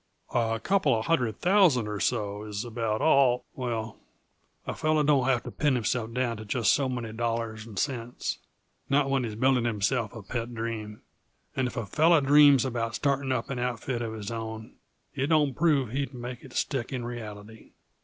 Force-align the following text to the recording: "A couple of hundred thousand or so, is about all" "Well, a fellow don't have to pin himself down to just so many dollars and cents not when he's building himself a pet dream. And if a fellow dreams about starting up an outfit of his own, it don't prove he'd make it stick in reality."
"A 0.33 0.59
couple 0.59 0.97
of 0.97 1.05
hundred 1.05 1.41
thousand 1.41 1.87
or 1.87 1.99
so, 1.99 2.41
is 2.45 2.65
about 2.65 3.01
all" 3.03 3.45
"Well, 3.53 3.99
a 4.65 4.73
fellow 4.73 5.03
don't 5.03 5.25
have 5.27 5.43
to 5.43 5.51
pin 5.51 5.75
himself 5.75 6.11
down 6.11 6.37
to 6.37 6.43
just 6.45 6.73
so 6.73 6.89
many 6.89 7.13
dollars 7.13 7.67
and 7.67 7.77
cents 7.77 8.39
not 8.89 9.11
when 9.11 9.23
he's 9.23 9.35
building 9.35 9.65
himself 9.65 10.15
a 10.15 10.23
pet 10.23 10.55
dream. 10.55 11.03
And 11.55 11.67
if 11.67 11.77
a 11.77 11.85
fellow 11.85 12.19
dreams 12.19 12.65
about 12.65 12.95
starting 12.95 13.31
up 13.31 13.51
an 13.51 13.59
outfit 13.59 14.01
of 14.01 14.13
his 14.13 14.31
own, 14.31 14.73
it 15.13 15.27
don't 15.27 15.53
prove 15.53 15.91
he'd 15.91 16.15
make 16.15 16.43
it 16.43 16.53
stick 16.53 16.91
in 16.91 17.05
reality." 17.05 17.73